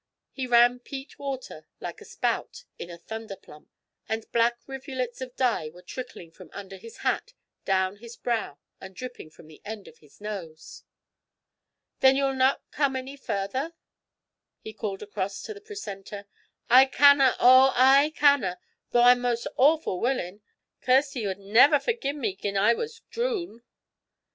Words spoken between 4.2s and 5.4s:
black rivulets of